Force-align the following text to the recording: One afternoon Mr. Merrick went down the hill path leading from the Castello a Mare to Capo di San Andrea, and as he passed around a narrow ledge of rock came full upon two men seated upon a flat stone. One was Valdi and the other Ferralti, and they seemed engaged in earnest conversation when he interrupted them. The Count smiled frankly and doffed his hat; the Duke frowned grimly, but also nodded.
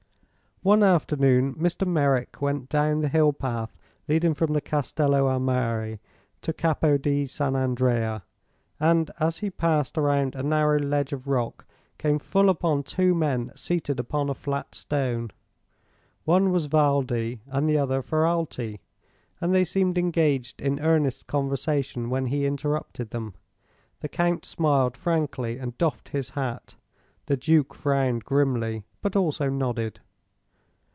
One 0.63 0.83
afternoon 0.83 1.55
Mr. 1.55 1.87
Merrick 1.87 2.39
went 2.39 2.69
down 2.69 3.01
the 3.01 3.07
hill 3.09 3.33
path 3.33 3.75
leading 4.07 4.35
from 4.35 4.53
the 4.53 4.61
Castello 4.61 5.25
a 5.27 5.39
Mare 5.39 5.97
to 6.43 6.53
Capo 6.53 6.99
di 6.99 7.25
San 7.25 7.55
Andrea, 7.55 8.23
and 8.79 9.09
as 9.19 9.39
he 9.39 9.49
passed 9.49 9.97
around 9.97 10.35
a 10.35 10.43
narrow 10.43 10.77
ledge 10.77 11.13
of 11.13 11.25
rock 11.27 11.65
came 11.97 12.19
full 12.19 12.47
upon 12.47 12.83
two 12.83 13.15
men 13.15 13.51
seated 13.55 13.99
upon 13.99 14.29
a 14.29 14.35
flat 14.35 14.75
stone. 14.75 15.31
One 16.25 16.51
was 16.51 16.67
Valdi 16.67 17.39
and 17.47 17.67
the 17.67 17.79
other 17.79 18.03
Ferralti, 18.03 18.81
and 19.39 19.55
they 19.55 19.65
seemed 19.65 19.97
engaged 19.97 20.61
in 20.61 20.79
earnest 20.79 21.25
conversation 21.25 22.07
when 22.11 22.27
he 22.27 22.45
interrupted 22.45 23.09
them. 23.09 23.33
The 24.01 24.09
Count 24.09 24.45
smiled 24.45 24.95
frankly 24.95 25.57
and 25.57 25.75
doffed 25.79 26.09
his 26.09 26.29
hat; 26.29 26.75
the 27.25 27.35
Duke 27.35 27.73
frowned 27.73 28.25
grimly, 28.25 28.83
but 29.01 29.15
also 29.15 29.49
nodded. 29.49 29.99